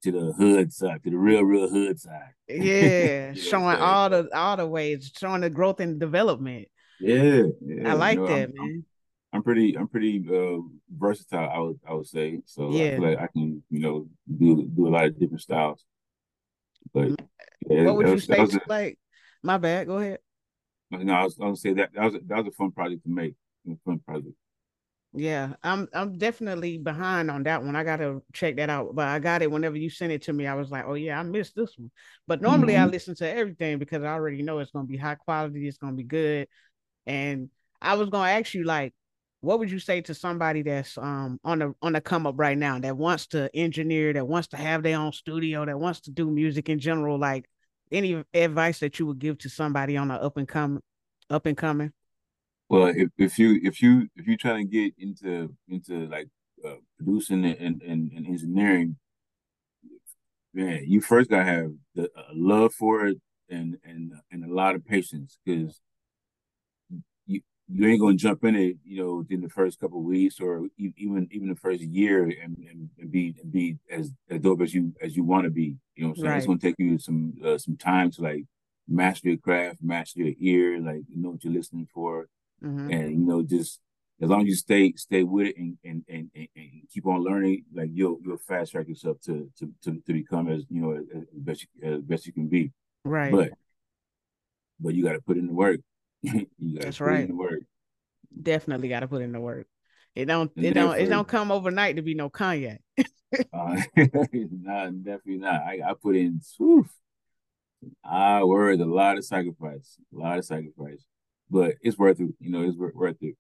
[0.04, 2.34] to the hood side, to the real real hood side.
[2.48, 3.30] Yeah.
[3.30, 6.68] You know showing all the all the ways, showing the growth and development.
[7.00, 8.86] Yeah, yeah I like you know, that, I'm- man.
[9.34, 10.62] I'm pretty I'm pretty uh
[10.94, 12.42] versatile, I would I would say.
[12.46, 12.96] So I Yeah.
[12.96, 15.86] feel like I can, you know, do do a lot of different styles.
[16.94, 17.12] But
[17.70, 18.40] yeah, what would you was, say?
[18.40, 19.00] a, like,
[19.44, 19.88] my bad.
[19.88, 20.20] Go ahead.
[20.92, 23.04] no, I was I was say that that was a, that was a fun project
[23.04, 23.36] to make.
[23.86, 24.34] Fun project.
[25.14, 27.76] Yeah, I'm I'm definitely behind on that one.
[27.76, 28.96] I gotta check that out.
[28.96, 30.48] But I got it whenever you sent it to me.
[30.48, 31.92] I was like, oh yeah, I missed this one.
[32.28, 32.92] But normally I Mhm.
[32.92, 36.04] listen to everything because I already know it's gonna be high quality, it's gonna be
[36.04, 36.48] good.
[37.08, 37.50] And
[37.82, 38.94] I was gonna ask you, like,
[39.42, 42.58] what would you say to somebody that's um on the on the come up right
[42.58, 46.12] now that wants to engineer, that wants to have their own studio, that wants to
[46.12, 47.20] do music in general?
[47.20, 47.46] Like
[47.92, 50.82] any advice that you would give to somebody on the up and coming
[51.30, 51.92] up and coming?
[52.70, 56.30] Well, if, if you if you if you're trying to get into into like
[56.66, 58.98] uh, producing and, and and engineering,
[60.54, 63.18] man, you first gotta have the uh, love for it
[63.50, 65.82] and and and a lot of patience because
[67.74, 70.68] you ain't gonna jump in it, you know, in the first couple of weeks or
[70.78, 74.74] even even the first year and, and, and be and be as, as dope as
[74.74, 75.76] you as you want to be.
[75.96, 76.38] You know what I'm saying?
[76.38, 78.46] It's gonna take you some uh, some time to like
[78.88, 82.28] master your craft, master your ear, like you know what you're listening for
[82.64, 82.92] Mhm.
[82.92, 83.80] and you know just
[84.22, 86.48] as long as you stay stay with it and and and, and,
[86.94, 90.64] keep on learning like you'll you'll fast track yourself to to to, to become as
[90.70, 92.72] you know as, as best you, as best you can be
[93.04, 93.32] Right.
[93.32, 93.50] but
[94.80, 95.91] but you got to put in the work you got to
[96.60, 97.30] That's right.
[97.30, 97.62] work
[98.42, 99.68] definitely got to put in the work.
[100.16, 102.80] It don't And it don't it don't come overnight to be no Kogniak.
[103.54, 103.82] uh,
[104.34, 106.86] nah, definitely not I, I put in whew,
[108.04, 111.06] I worried a lot of sacrifice a lot of sacrifice
[111.50, 113.36] but it's worth it you know it's wor- worth it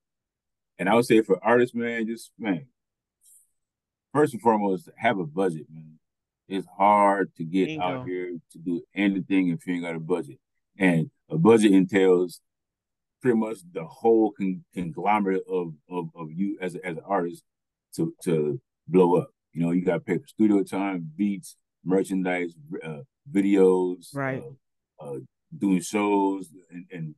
[0.82, 2.66] and I would say for artists, man, just man,
[4.12, 6.00] first and foremost, have a budget, man.
[6.48, 7.84] It's hard to get Bingo.
[7.84, 10.40] out here to do anything if you ain't got a budget,
[10.80, 12.42] and a budget entails
[13.22, 17.44] pretty much the whole con- conglomerate of, of of you as a, as an artist
[17.96, 19.30] to to blow up.
[19.54, 22.54] You know, you got to pay for studio time, beats, merchandise,
[22.84, 24.42] uh, videos, Right.
[25.00, 25.20] uh, uh,
[25.58, 27.16] doing shows and, and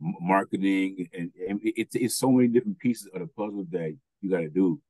[0.00, 4.40] marketing, and, and it's it's so many different pieces of the puzzle that you got
[4.40, 4.80] to do.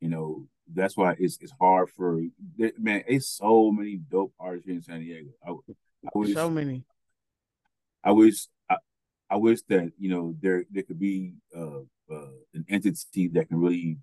[0.00, 2.20] You know, that's why it's it's hard for
[2.78, 3.04] man.
[3.06, 5.30] It's so many dope artists here in San Diego.
[5.46, 6.84] I, I wish So many.
[8.02, 8.76] I wish I,
[9.30, 13.58] I wish that you know there there could be uh, uh, an entity that can
[13.58, 13.98] really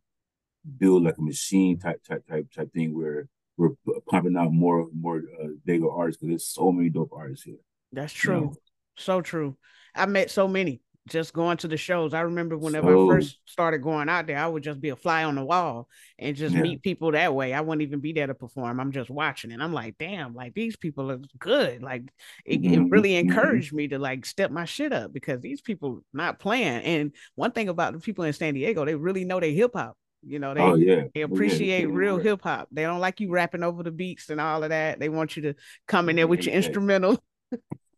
[0.77, 3.69] build like a machine type type type type thing where we're
[4.09, 7.57] pumping out more more uh, Dago artists because there's so many dope artists here.
[7.91, 8.39] That's you know.
[8.39, 8.53] true.
[8.97, 9.57] So true.
[9.95, 10.81] I met so many
[11.11, 12.13] just going to the shows.
[12.13, 14.95] I remember whenever So- I first started going out there, I would just be a
[14.95, 16.61] fly on the wall and just Yeah.
[16.61, 17.53] meet people that way.
[17.53, 18.79] I wouldn't even be there to perform.
[18.79, 21.83] I'm just watching and I'm like, damn, like these people are good.
[21.83, 22.03] Like
[22.45, 23.19] it, it Mhm, really mhm.
[23.19, 26.81] encouraged me to like step my shit up because these people not playing.
[26.83, 29.97] And one thing about the people in San Diego, they really know they hip hop.
[30.23, 32.67] You know, they oh yeah, they Oh, yeah, appreciate real hip hop.
[32.71, 34.99] They don't like you rapping over the beats and all of that.
[34.99, 35.55] They want you to
[35.87, 37.19] come in there with your instrumental.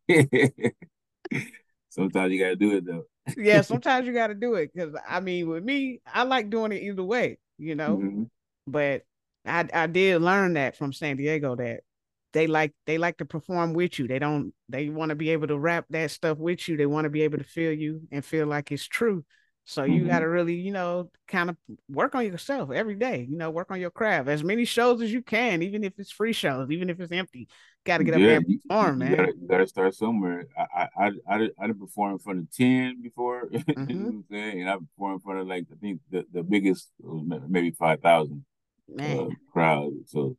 [1.93, 3.05] Sometimes you gotta do it though.
[3.37, 6.71] yeah, sometimes you got to do it because I mean, with me, I like doing
[6.71, 7.97] it either way, you know.
[7.97, 8.29] Mhm.
[8.67, 9.03] But
[9.45, 11.81] I I did learn that from San Diego that
[12.33, 14.07] they like they like to perform with you.
[14.07, 16.77] They don't they want to be able to rap that stuff with you.
[16.77, 19.25] They want to be able to feel you and feel like it's true.
[19.65, 20.07] So you Mhm.
[20.07, 21.57] got to really, you know, kind of
[21.89, 23.25] work on yourself every day.
[23.29, 26.11] You know, work on your craft as many shows as you can, even if it's
[26.11, 27.47] free shows, even if it's empty.
[27.85, 29.15] Got to get up there and perform, you man.
[29.15, 30.45] gotta you gotta start somewhere.
[30.57, 30.65] I
[30.97, 34.09] I I I did, I did perform in front of ten before, you know Mhm.
[34.09, 36.89] I'm saying, and I performed in front of like I think the, the biggest
[37.47, 38.45] maybe five thousand
[39.05, 39.93] uh, crowd.
[40.07, 40.37] So,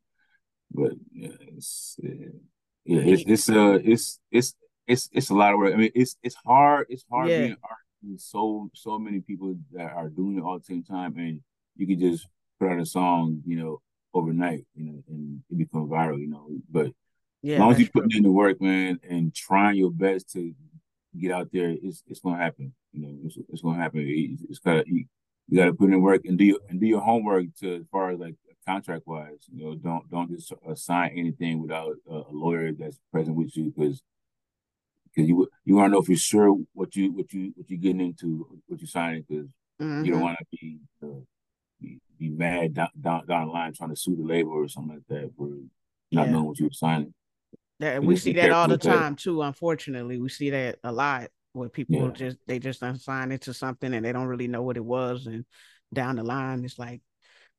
[0.72, 1.96] but yeah, it's
[2.84, 4.54] yeah, it's it's uh it's it's
[4.86, 5.74] it's it's a lot of work.
[5.74, 6.86] I mean, it's it's hard.
[6.90, 7.36] It's hard Yeah.
[7.36, 7.83] being an artist.
[8.16, 11.40] So so many people that are doing it all the same time, and
[11.76, 12.26] you can just
[12.60, 13.80] put out a song, you know,
[14.12, 16.48] overnight, you know, and it become viral, you know.
[16.70, 16.92] But
[17.42, 20.54] yeah, as long as you put in the work, man, and trying your best to
[21.18, 22.74] get out there, it's it's gonna happen.
[22.92, 24.00] You know, it's, it's gonna happen.
[24.00, 25.04] It- it's gotta you,
[25.48, 28.10] you gotta put in work and do your and do your homework to as far
[28.10, 28.36] as like
[28.66, 29.46] contract wise.
[29.52, 33.72] You know, don't don't just sign anything without a, a lawyer that's present with you
[33.76, 34.02] because
[35.14, 38.00] because you you want to know for sure what you what you what you getting
[38.00, 39.46] into what you're signing because
[39.80, 40.06] you Mhm.
[40.12, 41.06] don't want to be, uh,
[41.80, 44.94] be be mad down, down down the line trying to sue the label or something
[44.94, 45.48] like that for
[46.12, 46.30] not Yeah.
[46.32, 47.12] knowing what you were signing.
[47.80, 48.82] That we see that all the that.
[49.00, 49.42] time too.
[49.42, 52.10] Unfortunately, we see that a lot where people Yeah.
[52.12, 55.44] just they just sign into something and they don't really know what it was, and
[55.92, 57.02] down the line it's like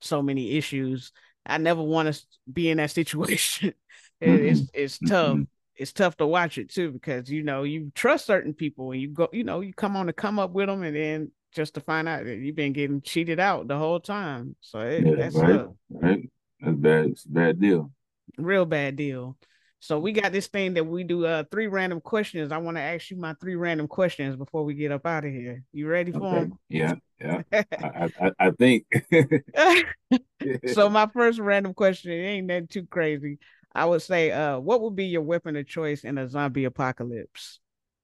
[0.02, 1.12] so many issues.
[1.46, 3.74] I never want to be in that situation.
[4.22, 5.38] It- it's it's tough.
[5.38, 5.48] Mhm.
[5.78, 9.10] It's tough to watch it too because you know you trust certain people and you
[9.10, 11.82] go you know you come on to come up with them and then just to
[11.82, 14.56] find out that you've been getting cheated out the whole time.
[14.62, 16.30] So it, Yeah, that's right, a right.
[16.62, 17.06] That's bad.
[17.08, 17.92] It's a bad deal.
[18.38, 19.38] real bad deal.
[19.80, 22.52] So we got this thing that we do uh three random questions.
[22.52, 25.32] I want to ask you my three random questions before we get up out of
[25.32, 25.64] here.
[25.74, 26.52] You ready for Okay.
[26.70, 27.42] Yeah, yeah.
[27.52, 28.86] I, I, I- I think.
[30.68, 33.38] so my first random question, it ain't that too crazy.
[33.76, 37.60] I would say, uh, what would be your weapon of choice in a zombie apocalypse?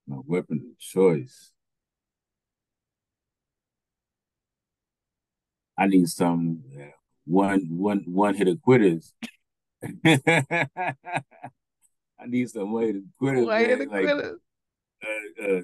[0.07, 1.51] my weapon of choice.
[5.77, 6.91] I need some uh,
[7.25, 9.13] one one one hit of quitters.
[10.05, 10.25] I
[12.27, 13.79] need some way to man.
[13.79, 14.39] the Like quitter?
[15.07, 15.61] uh, uh,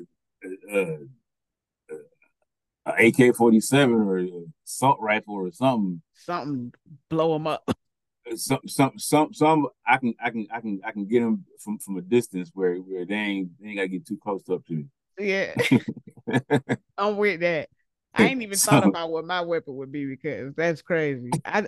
[0.74, 0.98] uh,
[2.86, 4.26] uh, AK forty seven or
[4.66, 6.02] assault rifle or something.
[6.14, 6.74] Something
[7.10, 7.70] blow them up.
[8.36, 11.80] Some some some some I can I can I can I can get them from
[11.80, 14.74] from a distance where where they ain't they ain't gotta get too close up to
[14.74, 14.86] me.
[15.20, 15.54] yeah,
[16.98, 17.70] I'm with that.
[18.14, 21.30] I ain't even thought about what my weapon would be because that's crazy.
[21.46, 21.68] I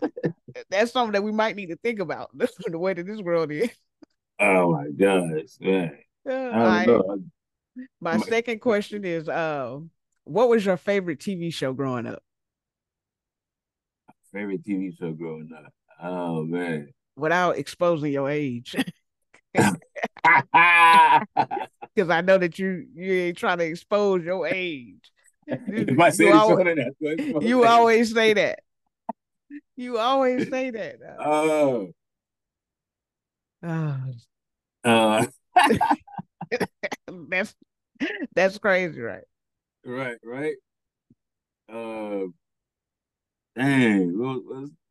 [0.69, 3.69] that's something that we might need to think about the way that this world is.
[4.39, 5.97] Oh my gosh, man.
[6.27, 6.87] Uh, I all don't right.
[6.87, 7.23] know.
[8.01, 9.79] My My- second question is uh
[10.23, 12.21] what was your favorite TV show growing up?
[14.31, 15.73] Favorite TV show growing up.
[16.01, 16.89] Oh man.
[17.15, 18.75] Without exposing your age.
[21.95, 25.11] Because I know that you you ain't trying to expose your age.
[26.11, 26.57] say You always-
[27.41, 28.59] You always say that.
[29.75, 30.97] You always say that.
[31.19, 31.89] Oh,
[33.63, 34.01] Ah,
[34.85, 35.25] uh,
[37.29, 37.55] that's
[38.33, 39.23] that's crazy, right?
[39.83, 40.55] right, right.
[41.67, 42.27] Uh,
[43.57, 44.13] dang.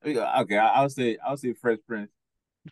[0.06, 2.10] Okay, I, I'll say I'll say Fresh Prince.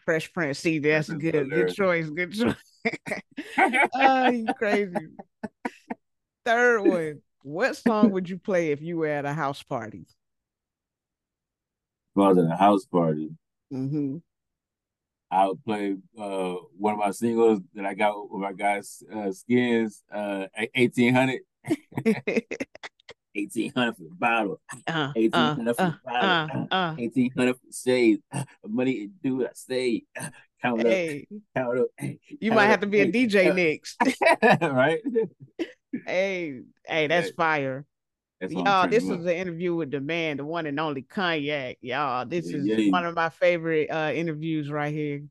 [0.05, 0.59] Fresh Prince.
[0.59, 1.51] See, that's Prince good.
[1.51, 2.09] Good choice.
[2.11, 2.55] Good choice.
[3.95, 5.09] oh, you crazy.
[6.45, 7.23] Third one.
[7.43, 10.07] What song would you play if you were at a house party?
[12.15, 13.31] If I was at a house party,
[13.71, 14.19] hmm
[15.31, 19.33] I would play uh one of my singles that I got with my guys uh
[19.33, 20.47] skins uh
[23.47, 23.97] eighteen hundred.
[23.97, 26.95] for the bottle, uh, 1800 uh, for uh, the bottle, uh, uh.
[26.97, 28.23] 1800 for the shade.
[28.67, 30.03] Money to do what I say.
[30.63, 30.93] Count up,
[31.55, 31.87] count up.
[31.99, 33.97] hey, you count might up, have to be a DJ next.
[34.63, 35.01] right?
[36.07, 37.85] hey, hey, that's fire.
[38.41, 41.77] That's Y'all, this is an interview with the man, the one and only Kogniak.
[41.81, 42.91] Y'all, this Yeah, is yeah.
[42.91, 45.23] one of my favorite uh interviews right here.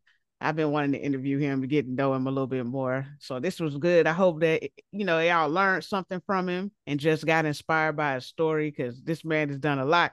[0.45, 3.07] I've been wanting to interview him to get to know him a little bit more.
[3.19, 4.05] So this was good.
[4.05, 8.15] I hope that you know y'all learned something from him and just got inspired by
[8.15, 10.11] his story because this man has done a lot.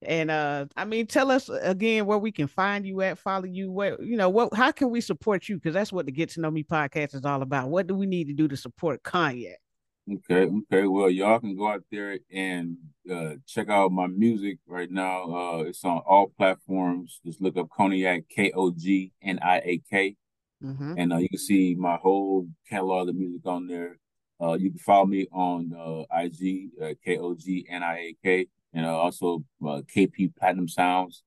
[0.00, 3.72] And uh, I mean, tell us again where we can find you at, follow you.
[3.72, 5.56] What you know, what how can we support you?
[5.56, 7.68] Because that's what the Get to Know Me podcast is all about.
[7.68, 9.61] What do we need to do to support Kogniak?
[10.10, 10.86] Okay, okay.
[10.86, 12.76] Well, y'all can go out there and
[13.10, 15.22] uh, check out my music right now.
[15.32, 17.20] Uh, it's on all platforms.
[17.24, 20.16] Just look up Kogniak, K O G N I A K,
[20.62, 20.94] Mhm.
[20.98, 23.98] and uh, you can see my whole catalog of music on there.
[24.40, 28.16] Uh, you can follow me on uh, IG, uh, K O G N I A
[28.24, 31.22] K, and uh, also uh, KP Platinum Sounds.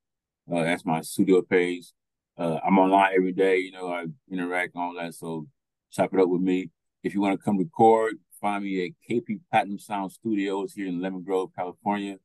[0.51, 1.93] Uh, that's my studio page.
[2.37, 3.59] Uh, I'm online every day.
[3.59, 5.13] You know, I interact all that.
[5.15, 5.47] So
[5.93, 6.71] chop it up with me.
[7.03, 8.15] If you want to come record,
[8.45, 12.17] find me at KP Platinum Sound Studios here in Lemon Grove, California.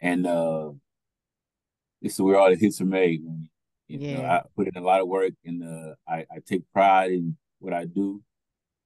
[0.00, 0.70] And uh
[2.00, 3.22] this is where all the hits are made.
[3.22, 3.50] Man.
[3.86, 7.10] You know, I put in a lot of work and uh I, I take pride
[7.10, 8.22] in what I do.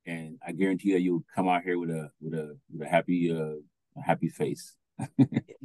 [0.04, 3.30] And I guarantee that you'll come out here with a with a with a happy
[3.30, 3.60] uh
[3.96, 4.74] a happy face.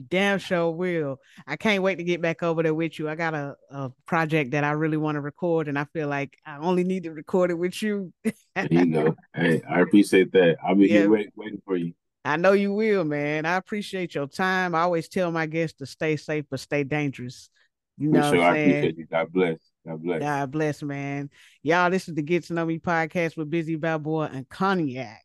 [0.07, 1.19] Damn sure will.
[1.45, 3.09] I can't wait to get back over there with you.
[3.09, 6.38] I got a, a project that I really want to record, and I feel like
[6.45, 8.13] I only need to record it with you.
[8.55, 9.15] There you go.
[9.36, 10.57] hey, I appreciate that.
[10.65, 11.01] I'll be Yeah.
[11.01, 11.93] here wait, waiting for you.
[12.25, 13.45] I know you will, man.
[13.45, 14.75] I appreciate your time.
[14.75, 17.49] I always tell my guests to stay safe but stay dangerous.
[17.97, 18.41] You know sure.
[18.43, 19.05] I appreciate you.
[19.05, 19.57] God bless.
[19.88, 20.19] God bless.
[20.19, 21.30] God bless, man.
[21.63, 25.17] Y'all, this is the Get to Know Me podcast with Bizzy Balboa and Kogniak.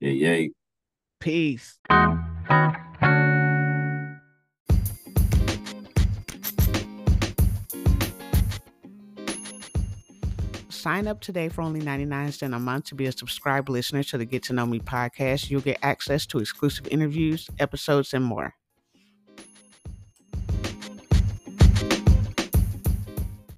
[0.00, 0.48] Yeah, yeah.
[1.20, 1.78] Peace.
[10.82, 14.18] Sign up today for only 99 cents a month to be a subscribed listener to
[14.18, 15.48] the Get to Know Me podcast.
[15.48, 18.56] You'll get access to exclusive interviews, episodes, and more.